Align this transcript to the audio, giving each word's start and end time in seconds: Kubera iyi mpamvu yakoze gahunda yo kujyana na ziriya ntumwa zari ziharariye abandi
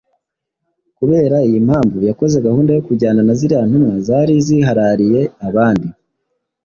Kubera 0.97 1.37
iyi 1.47 1.59
mpamvu 1.67 1.97
yakoze 2.09 2.35
gahunda 2.47 2.71
yo 2.73 2.81
kujyana 2.87 3.21
na 3.27 3.33
ziriya 3.39 3.63
ntumwa 3.69 3.93
zari 4.07 4.33
ziharariye 4.47 5.21
abandi 5.47 5.87